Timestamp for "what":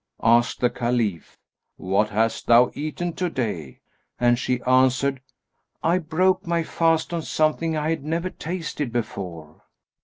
1.75-2.09